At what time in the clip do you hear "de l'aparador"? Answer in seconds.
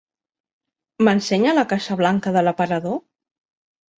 2.37-2.99